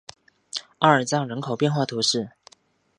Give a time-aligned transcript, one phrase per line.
[0.79, 2.31] 阿尔藏人口变化图示